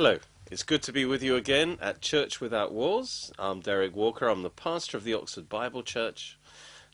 [0.00, 0.18] Hello,
[0.48, 3.32] it's good to be with you again at Church Without Walls.
[3.36, 6.38] I'm Derek Walker, I'm the pastor of the Oxford Bible Church.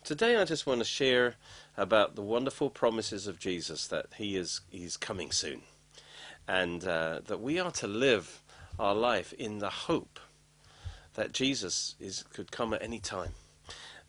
[0.03, 1.35] Today I just want to share
[1.77, 5.61] about the wonderful promises of Jesus that he is he's coming soon
[6.49, 8.43] and uh, that we are to live
[8.79, 10.19] our life in the hope
[11.13, 13.35] that Jesus is could come at any time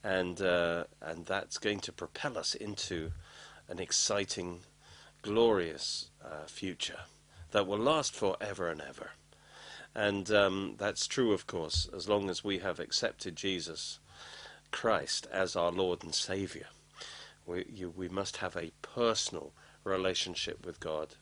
[0.05, 3.11] and uh, and that's going to propel us into
[3.67, 4.61] an exciting
[5.21, 6.99] glorious uh, future
[7.55, 9.11] that will last forever and ever.
[9.95, 13.99] And um, that's true, of course, as long as we have accepted Jesus
[14.71, 16.67] Christ as our Lord and Savior.
[17.45, 19.53] We, you, we must have a personal
[19.85, 21.15] relationship with God,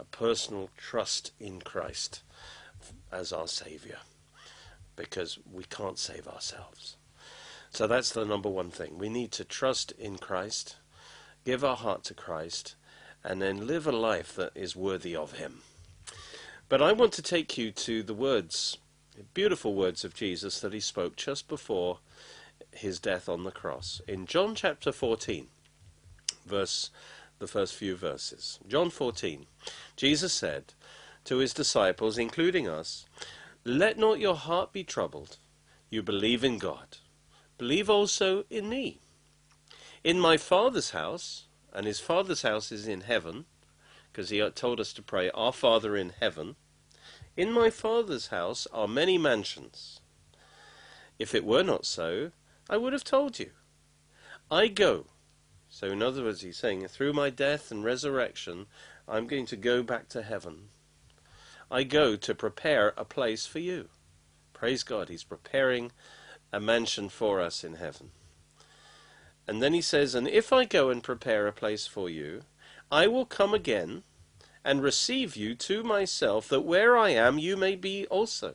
[0.00, 2.22] a personal trust in Christ
[3.12, 3.98] as our Savior,
[4.96, 6.96] because we can't save ourselves.
[7.68, 8.96] So that's the number one thing.
[8.96, 10.76] We need to trust in Christ,
[11.44, 12.76] give our heart to Christ,
[13.26, 15.62] and then live a life that is worthy of Him.
[16.68, 18.78] But I want to take you to the words,
[19.34, 21.98] beautiful words of Jesus that He spoke just before
[22.70, 24.00] His death on the cross.
[24.06, 25.48] In John chapter 14,
[26.46, 26.90] verse,
[27.40, 28.60] the first few verses.
[28.68, 29.46] John 14,
[29.96, 30.72] Jesus said
[31.24, 33.06] to His disciples, including us,
[33.64, 35.36] Let not your heart be troubled.
[35.90, 36.98] You believe in God.
[37.58, 39.00] Believe also in me.
[40.04, 41.45] In my Father's house
[41.76, 43.44] and his Father's house is in heaven,
[44.10, 46.56] because he told us to pray, Our Father in heaven.
[47.36, 50.00] In my Father's house are many mansions.
[51.18, 52.32] If it were not so,
[52.70, 53.50] I would have told you.
[54.50, 55.04] I go.
[55.68, 58.66] So, in other words, he's saying, through my death and resurrection,
[59.06, 60.70] I'm going to go back to heaven.
[61.70, 63.90] I go to prepare a place for you.
[64.54, 65.92] Praise God, he's preparing
[66.50, 68.12] a mansion for us in heaven.
[69.46, 72.42] And then he says, And if I go and prepare a place for you,
[72.90, 74.02] I will come again
[74.64, 78.54] and receive you to myself, that where I am you may be also.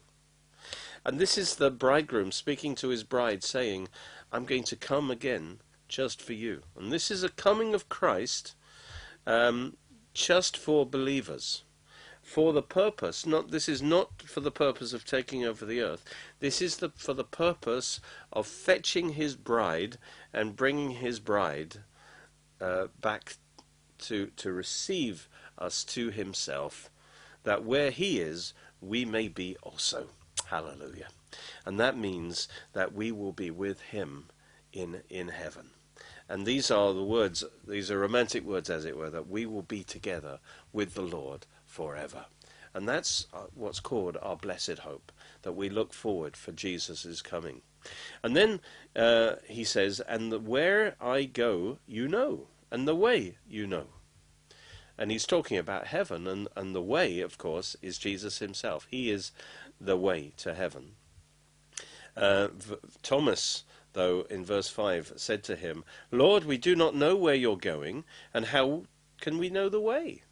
[1.05, 3.87] And this is the bridegroom speaking to his bride, saying,
[4.31, 6.63] I'm going to come again just for you.
[6.77, 8.55] And this is a coming of Christ
[9.25, 9.77] um,
[10.13, 11.63] just for believers
[12.31, 16.05] for the purpose not this is not for the purpose of taking over the earth.
[16.39, 17.99] This is the for the purpose
[18.31, 19.97] of fetching his bride
[20.31, 21.83] and bringing his bride
[22.61, 23.35] uh, back
[24.07, 25.27] to to receive
[25.57, 26.89] us to himself
[27.43, 30.07] that where he is we may be also.
[30.45, 31.09] Hallelujah.
[31.65, 34.27] And that means that we will be with him
[34.71, 35.71] in in heaven.
[36.29, 39.63] And these are the words these are romantic words as it were that we will
[39.63, 40.39] be together
[40.71, 42.25] with the lord forever.
[42.73, 45.11] And that's uh, what's called our blessed hope,
[45.41, 47.61] that we look forward for Jesus' coming.
[48.23, 48.59] And then
[48.95, 53.87] uh, he says, And where I go, you know, and the way you know.
[54.97, 58.87] And he's talking about heaven, and, and the way, of course, is Jesus himself.
[58.89, 59.31] He is
[59.79, 60.91] the way to heaven.
[62.15, 62.49] Uh,
[63.01, 67.57] Thomas, though, in verse 5, said to him, Lord, we do not know where you're
[67.57, 68.03] going,
[68.33, 68.83] and how
[69.19, 70.23] can we know the way?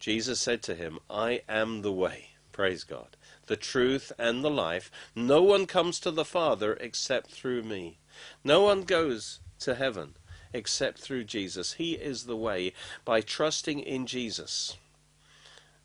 [0.00, 3.16] Jesus said to him, I am the way, praise God,
[3.46, 4.90] the truth and the life.
[5.14, 7.98] No one comes to the Father except through me.
[8.42, 10.14] No one goes to heaven
[10.54, 11.74] except through Jesus.
[11.74, 12.72] He is the way.
[13.04, 14.78] By trusting in Jesus,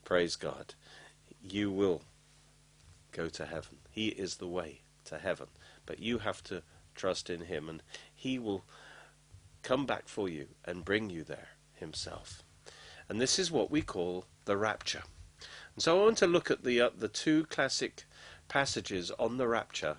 [0.06, 0.74] praise God,
[1.44, 2.02] you will
[3.12, 3.78] go to heaven.
[3.92, 5.48] He is the way to heaven.
[5.86, 6.64] But you have to
[6.96, 7.84] trust in Him, and
[8.16, 8.64] He will
[9.62, 12.45] come back for you and bring you there Himself.
[13.10, 15.04] And this is what we call the rapture.
[15.76, 18.06] And so I want to look at the, uh, the two classic
[18.48, 19.98] passages on the rapture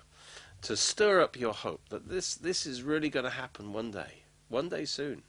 [0.63, 4.23] to stir up your hope that this, this is really going to happen one day,
[4.49, 5.23] one day soon.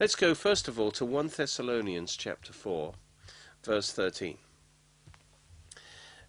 [0.00, 2.94] Let's go first of all to 1 Thessalonians chapter 4,
[3.64, 4.38] verse 13.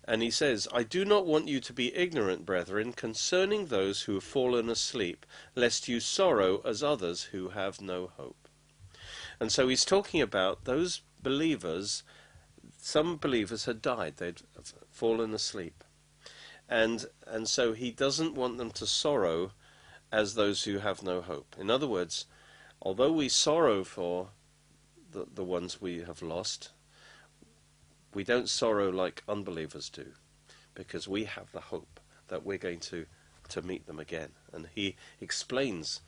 [0.04, 4.16] And he says, I do not want you to be ignorant, brethren, concerning those who
[4.16, 5.24] have fallen asleep,
[5.56, 8.49] lest you sorrow as others who have no hope.
[9.40, 12.04] And so he's talking about those believers,
[12.78, 14.42] some believers had died, they'd
[14.92, 15.84] fallen asleep.
[16.68, 19.52] And, and so he doesn't want them to sorrow
[20.12, 21.56] as those who have no hope.
[21.60, 22.26] In other words,
[22.82, 24.30] although we sorrow for
[25.12, 26.70] the, the ones we have lost,
[28.14, 30.08] we don't sorrow like unbelievers do,
[30.74, 33.06] because we have the hope that we're going to,
[33.50, 34.30] to meet them again.
[34.52, 36.02] And he explains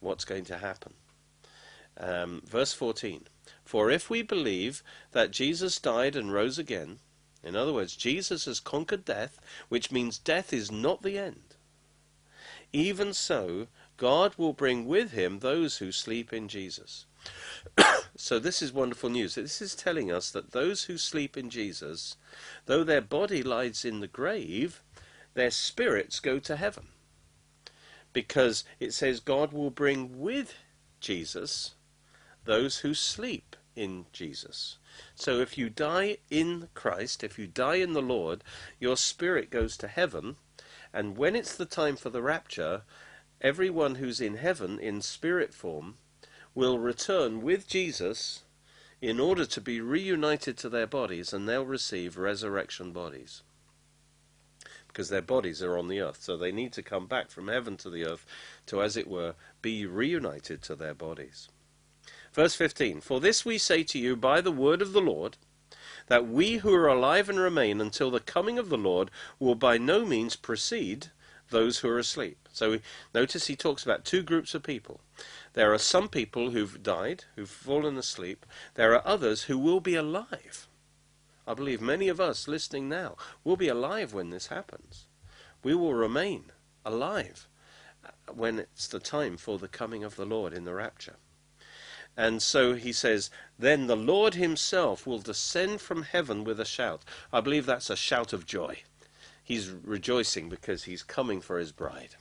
[0.00, 0.94] what's going to happen.
[1.96, 3.28] Um, verse 14
[3.64, 4.82] For if we believe
[5.12, 6.98] that Jesus died and rose again,
[7.42, 9.38] in other words, Jesus has conquered death,
[9.68, 11.54] which means death is not the end,
[12.74, 17.06] even so, God will bring with him those who sleep in Jesus.
[18.16, 19.36] so this is wonderful news.
[19.36, 22.16] This is telling us that those who sleep in Jesus,
[22.66, 24.82] though their body lies in the grave,
[25.34, 26.88] their spirits go to heaven.
[28.12, 30.54] Because it says God will bring with
[30.98, 31.74] Jesus
[32.44, 34.78] those who sleep in Jesus.
[35.14, 38.44] So if you die in Christ, if you die in the Lord,
[38.78, 40.36] your spirit goes to heaven,
[40.92, 42.82] and when it's the time for the rapture,
[43.40, 45.96] everyone who's in heaven in spirit form
[46.54, 48.44] will return with Jesus
[49.00, 53.42] in order to be reunited to their bodies, and they'll receive resurrection bodies.
[54.86, 57.76] Because their bodies are on the earth, so they need to come back from heaven
[57.78, 58.24] to the earth
[58.66, 61.48] to, as it were, be reunited to their bodies.
[62.34, 65.36] Verse 15 For this we say to you by the word of the Lord,
[66.08, 69.78] that we who are alive and remain until the coming of the Lord will by
[69.78, 71.12] no means precede
[71.50, 72.48] those who are asleep.
[72.52, 72.80] So
[73.14, 75.00] notice he talks about two groups of people.
[75.52, 78.44] There are some people who've died, who've fallen asleep.
[78.74, 80.66] There are others who will be alive.
[81.46, 85.06] I believe many of us listening now will be alive when this happens.
[85.62, 86.46] We will remain
[86.84, 87.46] alive
[88.34, 91.16] when it's the time for the coming of the Lord in the rapture.
[92.16, 97.02] And so he says, Then the Lord himself will descend from heaven with a shout.
[97.32, 98.82] I believe that's a shout of joy.
[99.42, 102.16] He's rejoicing because he's coming for his bride.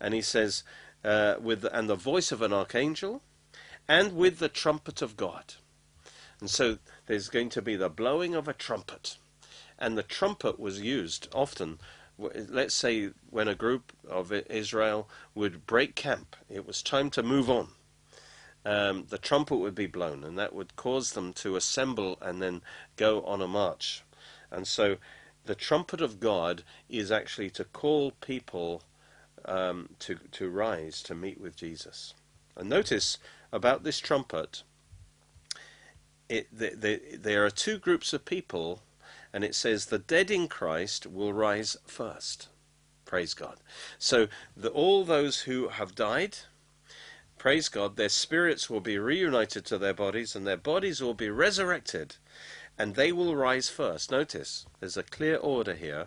[0.00, 0.62] And he says,
[1.04, 3.22] uh, with and the voice of an archangel,
[3.86, 5.54] and with the trumpet of God.
[6.40, 9.18] And so there's going to be the blowing of a trumpet.
[9.78, 11.78] And the trumpet was used often,
[12.16, 17.50] let's say, when a group of Israel would break camp, it was time to move
[17.50, 17.68] on
[18.64, 22.62] um, the trumpet would be blown, and that would cause them to assemble and then
[22.96, 24.02] go on a march.
[24.50, 24.96] And so
[25.44, 28.82] the trumpet of God is actually to call people
[29.44, 32.14] um, to, to rise to meet with Jesus.
[32.56, 33.18] And notice
[33.52, 34.62] about this trumpet,
[36.28, 38.80] it, the, the, there are two groups of people,
[39.32, 42.48] and it says the dead in Christ will rise first.
[43.04, 43.58] Praise God.
[43.98, 46.38] So the, all those who have died,
[47.44, 51.28] praise God, their spirits will be reunited to their bodies and their bodies will be
[51.28, 52.16] resurrected
[52.78, 54.10] and they will rise first.
[54.10, 56.06] Notice, there's a clear order here.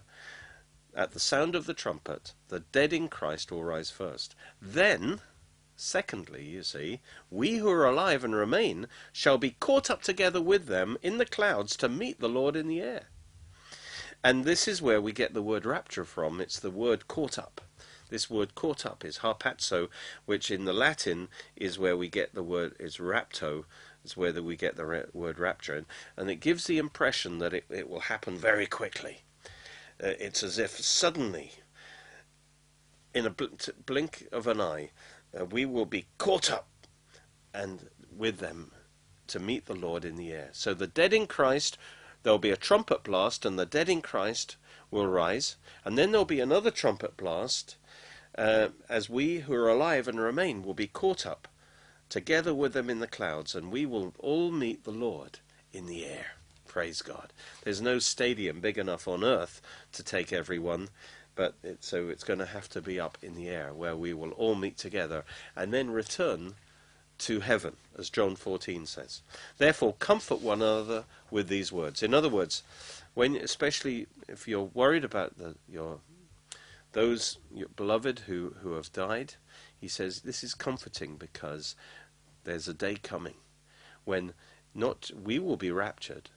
[0.95, 4.33] At the sound of the trumpet, the dead in Christ will rise first.
[4.59, 5.21] Then,
[5.75, 10.65] secondly, you see, we who are alive and remain shall be caught up together with
[10.65, 13.09] them in the clouds to meet the Lord in the air.
[14.23, 16.41] And this is where we get the word rapture from.
[16.41, 17.61] It's the word caught up.
[18.09, 19.89] This word caught up is harpazo,
[20.25, 23.65] which in the Latin is where we get the word is rapto,
[24.03, 27.89] is where we get the word rapture, and it gives the impression that it, it
[27.89, 29.23] will happen very quickly.
[30.01, 31.51] Uh, it's as if suddenly,
[33.13, 33.45] in a bl-
[33.85, 34.91] blink of an eye,
[35.37, 36.67] uh, we will be caught up
[37.53, 38.71] and with them
[39.27, 40.49] to meet the Lord in the air.
[40.53, 41.77] So the dead in Christ,
[42.23, 44.55] there'll be a trumpet blast, and the dead in Christ
[44.89, 47.75] will rise, and then there'll be another trumpet blast,
[48.37, 51.47] uh, as we who are alive and remain will be caught up
[52.09, 55.39] together with them in the clouds, and we will all meet the Lord
[55.73, 56.27] in the air.
[56.67, 57.33] Praise God.
[57.63, 59.61] There's no stadium big enough on earth
[59.93, 60.89] to take everyone,
[61.35, 64.13] but it, so it's going to have to be up in the air where we
[64.13, 65.23] will all meet together
[65.55, 66.55] and then return
[67.19, 69.21] to heaven, as John 14 says.
[69.57, 72.03] Therefore, comfort one another with these words.
[72.03, 72.63] In other words,
[73.15, 75.99] when especially if you're worried about the, your
[76.97, 77.37] those
[77.75, 79.35] beloved who, who have died,
[79.79, 81.75] he says this is comforting because
[82.43, 83.35] there's a day coming
[84.03, 84.33] when
[84.73, 86.31] not we will be raptured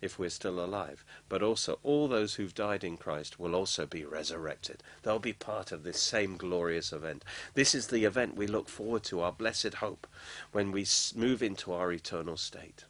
[0.00, 4.04] if we're still alive, but also all those who've died in Christ will also be
[4.04, 4.82] resurrected.
[5.04, 7.24] They'll be part of this same glorious event.
[7.54, 10.08] This is the event we look forward to, our blessed hope,
[10.50, 12.84] when we move into our eternal state.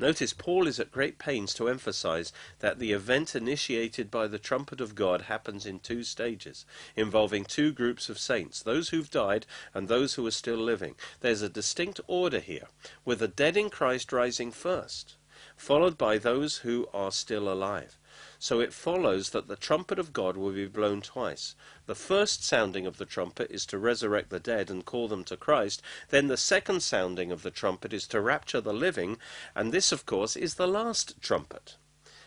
[0.00, 4.80] Notice Paul is at great pains to emphasize that the event initiated by the trumpet
[4.80, 6.64] of God happens in two stages,
[6.94, 10.94] involving two groups of saints, those who've died and those who are still living.
[11.20, 12.68] There's a distinct order here,
[13.04, 15.16] with the dead in Christ rising first,
[15.56, 17.97] followed by those who are still alive.
[18.40, 21.56] So it follows that the trumpet of God will be blown twice.
[21.86, 25.36] The first sounding of the trumpet is to resurrect the dead and call them to
[25.36, 25.82] Christ.
[26.10, 29.18] Then the second sounding of the trumpet is to rapture the living.
[29.56, 31.76] And this, of course, is the last trumpet.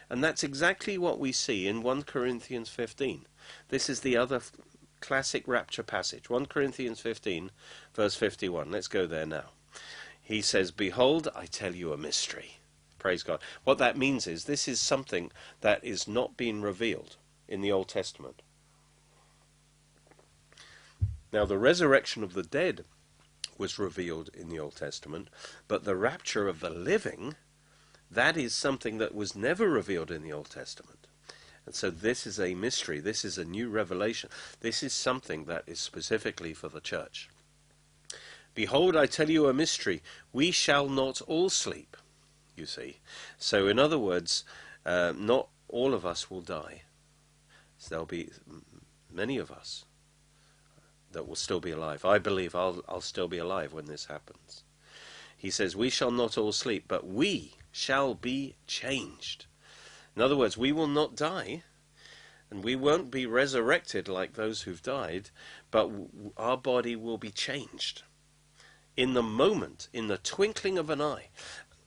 [0.10, 3.25] And that's exactly what we see in 1 Corinthians 15.
[3.70, 4.41] This is the other
[5.00, 6.30] classic rapture passage.
[6.30, 7.51] 1 Corinthians 15,
[7.94, 8.70] verse 51.
[8.70, 9.51] Let's go there now.
[10.22, 12.58] He says, Behold, I tell you a mystery.
[13.01, 13.39] Praise God.
[13.63, 15.31] What that means is this is something
[15.62, 17.17] that is not being revealed
[17.48, 18.43] in the Old Testament.
[21.34, 22.86] Now, the resurrection of the dead
[23.58, 25.29] was revealed in the Old Testament,
[25.67, 27.34] but the rapture of the living,
[28.12, 31.08] that is something that was never revealed in the Old Testament.
[31.65, 33.00] And so this is a mystery.
[33.00, 34.29] This is a new revelation.
[34.60, 37.31] This is something that is specifically for the church.
[38.53, 40.03] Behold, I tell you a mystery.
[40.31, 41.98] We shall not all sleep,
[42.55, 42.98] you see.
[43.38, 44.43] So, in other words,
[44.86, 46.84] uh, not all of us will die.
[47.77, 48.29] So there'll be
[49.12, 49.86] many of us
[51.12, 52.05] that will still be alive.
[52.05, 54.63] I believe I'll, I'll still be alive when this happens.
[55.38, 59.46] He says, We shall not all sleep, but we shall be changed.
[60.15, 61.63] In other words, we will not die,
[62.50, 65.29] and we won't be resurrected like those who've died,
[65.72, 65.89] but
[66.38, 68.03] our body will be changed
[68.98, 71.29] in the moment, in the twinkling of an eye.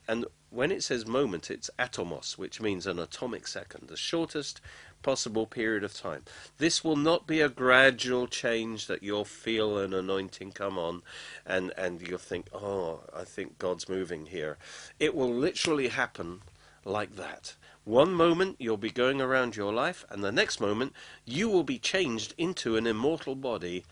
[0.07, 4.61] And when it says moment, it's atomos, which means an atomic second, the shortest
[5.03, 6.23] possible period of time.
[6.59, 11.03] This will not be a gradual change that you'll feel an anointing come on
[11.45, 14.57] and, and you'll think, oh, I think God's moving here.
[14.99, 16.41] It will literally happen
[16.85, 17.55] like that.
[17.85, 20.95] One moment you'll be going around your life, and the next moment
[21.27, 23.85] you will be changed into an immortal body,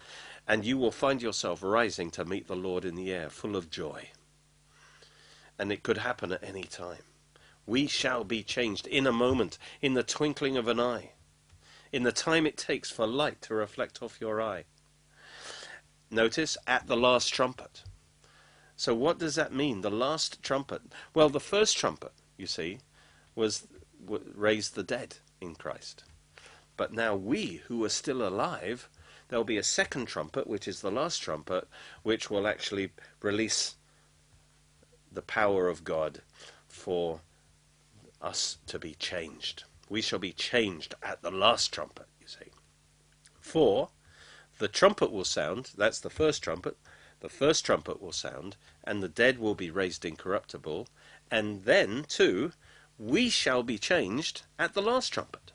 [0.48, 3.68] and you will find yourself rising to meet the Lord in the air, full of
[3.68, 4.08] joy.
[5.62, 7.04] And it could happen at any time.
[7.66, 11.12] We shall be changed in a moment, in the twinkling of an eye,
[11.92, 14.64] in the time it takes for light to reflect off your eye.
[16.10, 17.84] Notice, at the last trumpet.
[18.74, 19.82] So, what does that mean?
[19.82, 20.82] The last trumpet.
[21.14, 22.80] Well, the first trumpet, you see,
[23.36, 23.68] was
[24.34, 26.02] raised the dead in Christ.
[26.76, 28.88] But now we who are still alive,
[29.28, 31.68] there'll be a second trumpet, which is the last trumpet,
[32.02, 32.90] which will actually
[33.20, 33.76] release
[35.12, 36.22] the power of God
[36.68, 37.20] for
[38.20, 39.64] us to be changed.
[39.88, 42.50] We shall be changed at the last trumpet, you see.
[43.40, 43.90] For
[44.58, 46.76] the trumpet will sound, that's the first trumpet,
[47.20, 50.88] the first trumpet will sound, and the dead will be raised incorruptible,
[51.30, 52.52] and then, too,
[52.98, 55.52] we shall be changed at the last trumpet.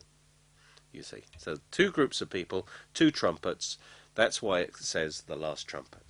[0.92, 1.24] You see.
[1.38, 3.78] So two groups of people, two trumpets,
[4.16, 6.07] that's why it says the last trumpet.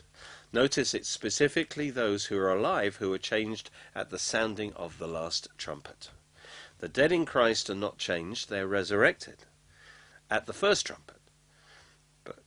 [0.53, 5.07] Notice it's specifically those who are alive who are changed at the sounding of the
[5.07, 6.09] last trumpet.
[6.79, 9.45] The dead in Christ are not changed, they're resurrected
[10.29, 11.19] at the first trumpet.
[12.23, 12.39] But,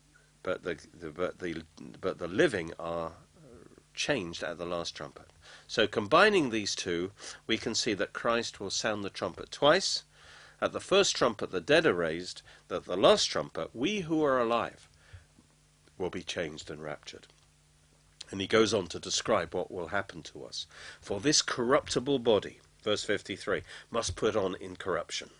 [0.42, 1.62] but, the, the, but, the,
[2.00, 3.12] but the living are
[3.95, 5.26] changed at the last trumpet.
[5.66, 7.12] So combining these two,
[7.47, 10.04] we can see that Christ will sound the trumpet twice.
[10.61, 12.42] At the first trumpet, the dead are raised.
[12.71, 14.88] At the last trumpet, we who are alive
[15.99, 17.26] will be changed and raptured.
[18.30, 20.66] And he goes on to describe what will happen to us.
[21.00, 25.30] For this corruptible body, verse 53, must put on incorruption.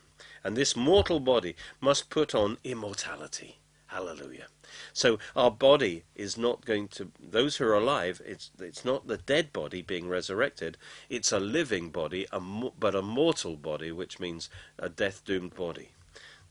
[0.42, 3.59] And this mortal body must put on immortality.
[3.87, 4.47] Hallelujah.
[4.92, 8.23] So our body is not going to those who are alive.
[8.25, 10.76] It's it's not the dead body being resurrected.
[11.09, 15.90] It's a living body, a, but a mortal body, which means a death doomed body.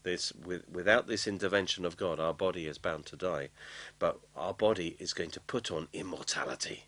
[0.04, 3.50] This with, without this intervention of God, our body is bound to die,
[4.00, 6.86] but our body is going to put on immortality.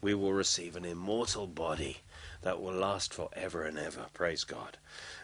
[0.00, 1.98] We will receive an immortal body
[2.42, 4.06] that will last forever and ever.
[4.12, 4.76] Praise God.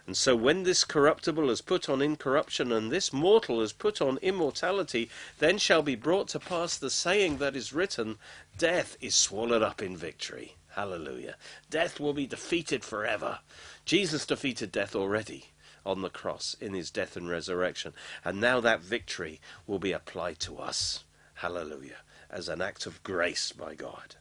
[0.06, 4.18] And so when this corruptible is put on incorruption and this mortal is put on
[4.18, 8.18] immortality, then shall be brought to pass the saying that is written,
[8.56, 10.56] Death is swallowed up in victory.
[10.70, 11.36] Hallelujah.
[11.68, 13.40] Death will be defeated forever.
[13.84, 15.51] Jesus defeated death already
[15.84, 17.92] on the cross in his death and resurrection.
[18.24, 21.04] And now that victory will be applied to us.
[21.34, 21.98] Hallelujah.
[22.30, 24.16] As an act of grace by God.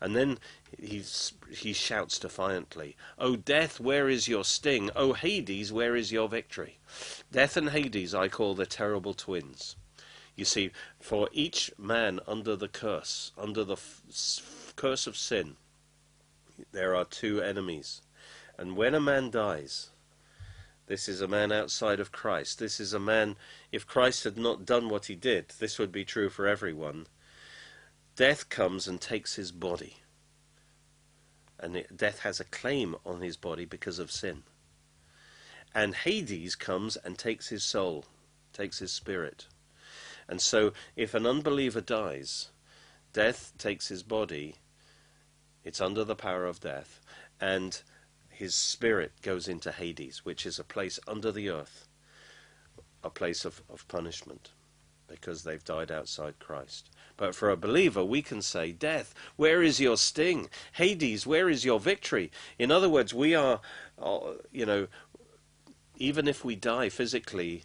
[0.00, 0.38] And then
[0.80, 4.90] he's, he shouts defiantly, O death, where is your sting?
[4.94, 6.78] O Hades, where is your victory?
[7.32, 9.76] Death and Hades I call the terrible twins.
[10.36, 15.56] You see, for each man under the curse, under the f- curse of sin,
[16.70, 18.02] there are two enemies.
[18.56, 19.90] And when a man dies,
[20.88, 22.58] this is a man outside of Christ.
[22.58, 23.36] This is a man,
[23.70, 27.06] if Christ had not done what he did, this would be true for everyone
[28.16, 29.98] Death comes and takes his body.
[31.60, 34.42] And it, death has a claim on his body because of sin.
[35.72, 38.06] And Hades comes and takes his soul,
[38.52, 39.46] takes his spirit.
[40.26, 42.48] And so, if an unbeliever dies,
[43.12, 44.56] death takes his body,
[45.62, 47.00] it's under the power of death,
[47.40, 47.82] and
[48.38, 51.88] his spirit goes into Hades, which is a place under the earth,
[53.02, 54.52] a place of, of punishment,
[55.08, 56.88] because they've died outside Christ.
[57.16, 60.50] But for a believer, we can say, Death, where is your sting?
[60.74, 62.30] Hades, where is your victory?
[62.60, 63.60] In other words, we are,
[64.00, 64.86] uh, you know,
[65.96, 67.64] even if we die physically,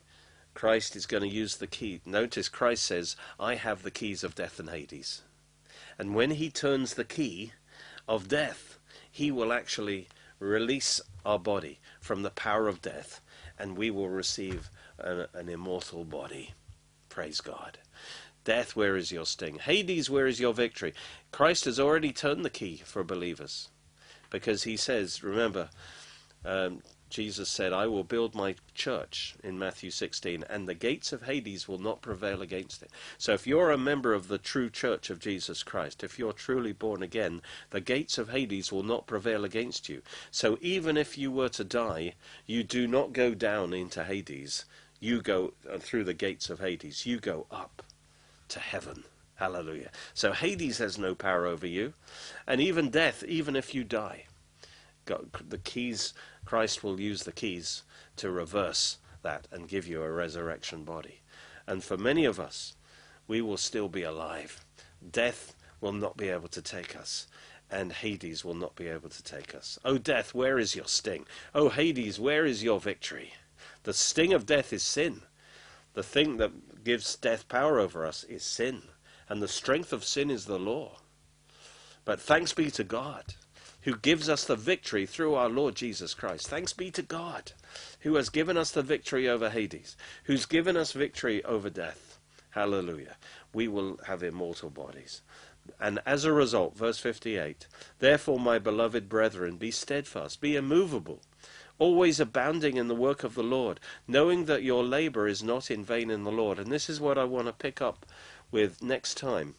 [0.56, 2.02] Christ is going to use the key.
[2.04, 5.22] Notice Christ says, I have the keys of death and Hades.
[6.00, 7.54] And when he turns the key
[8.08, 8.80] of death,
[9.12, 10.08] he will actually
[10.44, 13.22] release our body from the power of death,
[13.58, 14.70] and we will receive
[15.00, 16.54] an, an immortal body.
[17.10, 17.78] Praise God.
[18.44, 19.60] Death, where is your sting?
[19.60, 20.94] Hades, where is your victory?
[21.32, 23.70] Christ has already turned the key for believers
[24.30, 25.70] because he says, remember,
[26.44, 26.82] um,
[27.14, 31.68] Jesus said, I will build my church in Matthew 16, and the gates of Hades
[31.68, 32.90] will not prevail against it.
[33.20, 36.74] So if you're a member of the true church of Jesus Christ, if you're truly
[36.74, 40.02] born again, the gates of Hades will not prevail against you.
[40.32, 42.16] So even if you were to die,
[42.48, 44.66] you do not go down into Hades.
[45.00, 47.06] You go uh, through the gates of Hades.
[47.06, 47.84] You go up
[48.48, 49.04] to heaven.
[49.36, 49.92] Hallelujah.
[50.16, 51.94] So Hades has no power over you.
[52.48, 54.26] And even death, even if you die,
[55.06, 56.14] The keys
[56.46, 57.84] Christ will use the keys
[58.18, 61.22] to reverse that and give you a resurrection body.
[61.66, 62.76] And for many of us,
[63.28, 64.64] we will still be alive.
[65.12, 67.28] Death will not be able to take us,
[67.72, 69.80] and Hades will not be able to take us.
[69.86, 71.26] O death, where is your sting?
[71.56, 73.34] O Hades, where is your victory?
[73.84, 75.22] The sting of death is sin.
[75.94, 78.84] The thing that gives death power over us is sin,
[79.30, 81.00] and the strength of sin is the law.
[82.06, 83.36] But thanks be to God
[83.84, 86.48] who gives us the victory through our Lord Jesus Christ.
[86.48, 87.52] Thanks be to God,
[88.02, 92.20] who has given us the victory over Hades, who's given us victory over death.
[92.52, 93.16] Hallelujah.
[93.54, 95.22] We will have immortal bodies.
[95.80, 97.68] And as a result, verse 58
[98.00, 101.22] Therefore, my beloved brethren, be steadfast, be immovable,
[101.80, 105.84] always abounding in the work of the Lord, knowing that your labor is not in
[105.84, 106.60] vain in the Lord.
[106.60, 108.06] And this is what I want to pick up
[108.52, 109.56] with next time.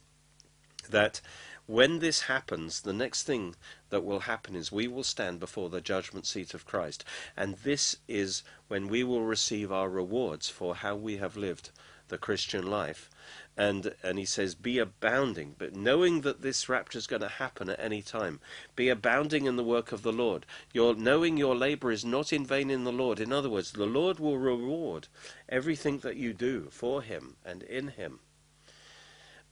[0.89, 1.21] That
[1.67, 3.57] when this happens, the next thing
[3.89, 7.05] that will happen is we will stand before the judgment seat of Christ.
[7.39, 11.71] And this is when we will receive our rewards for how we have lived
[12.09, 13.09] the Christian life.
[13.57, 17.71] And and he says, Be abounding, but knowing that this rapture is going to happen
[17.71, 18.41] at any time.
[18.77, 20.45] Be abounding in the work of the Lord.
[20.75, 23.21] Your knowing your labor is not in vain in the Lord.
[23.21, 25.09] In other words, the Lord will reward
[25.49, 28.21] everything that you do for him and in him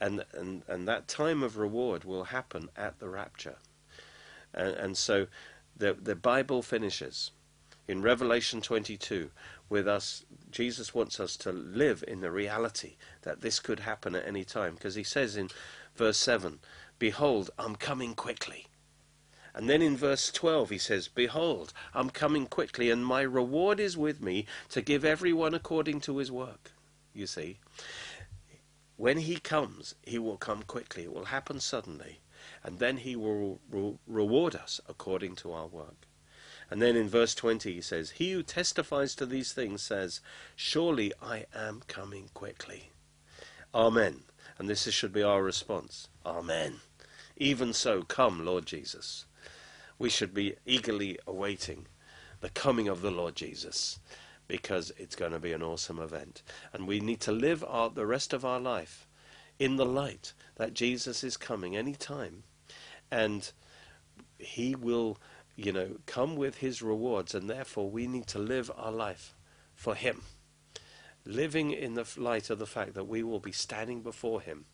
[0.03, 3.57] and, and, and that time of reward will happen at the rapture.
[4.53, 5.29] And, and so
[5.77, 7.31] the, the Bible finishes
[7.87, 9.31] in Revelation 22
[9.69, 10.25] with us.
[10.51, 14.75] Jesus wants us to live in the reality that this could happen at any time
[14.75, 15.49] because he says in
[15.95, 16.59] verse 7
[16.99, 18.67] Behold, I'm coming quickly.
[19.55, 23.97] And then in verse 12 he says, Behold, I'm coming quickly, and my reward is
[23.97, 26.73] with me to give everyone according to his work.
[27.15, 27.59] You see?
[29.03, 31.03] When he comes, he will come quickly.
[31.03, 32.21] It will happen suddenly.
[32.63, 36.07] And then he will re- reward us according to our work.
[36.71, 40.21] And then in verse 20 he says, He who testifies to these things says,
[40.55, 42.91] Surely I am coming quickly.
[43.75, 44.21] Amen.
[44.57, 46.07] And this should be our response.
[46.25, 46.75] Amen.
[47.37, 49.25] Even so, come, Lord Jesus.
[49.99, 51.87] We should be eagerly awaiting
[52.41, 53.99] the coming of the Lord Jesus
[54.53, 56.43] because it's going to be an awesome event.
[56.75, 59.09] And we need to live our, the rest of our life
[59.59, 62.43] in the light that Jesus is coming any time.
[63.11, 63.51] And
[64.39, 65.17] he will,
[65.57, 67.35] you know, come with his rewards.
[67.35, 69.35] And therefore, we need to live our life
[69.75, 70.21] for him.
[71.25, 74.67] Living in the light of the fact that we will be standing before him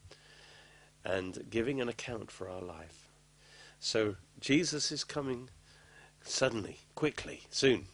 [1.04, 3.12] and giving an account for our life.
[3.78, 5.50] So Jesus is coming
[6.24, 7.86] suddenly, quickly, soon.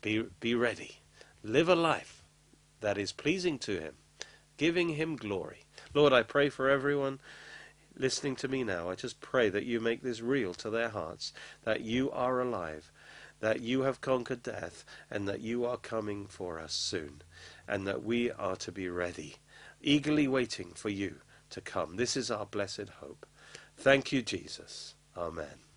[0.00, 1.00] Be, be ready.
[1.42, 2.22] Live a life
[2.80, 3.94] that is pleasing to Him,
[4.56, 5.64] giving Him glory.
[5.94, 7.20] Lord, I pray for everyone
[7.96, 8.90] listening to me now.
[8.90, 11.32] I just pray that you make this real to their hearts,
[11.64, 12.92] that you are alive,
[13.40, 17.22] that you have conquered death, and that you are coming for us soon,
[17.66, 19.36] and that we are to be ready,
[19.82, 21.16] eagerly waiting for you
[21.50, 21.96] to come.
[21.96, 23.26] This is our blessed hope.
[23.76, 24.94] Thank you, Jesus.
[25.16, 25.67] Amen.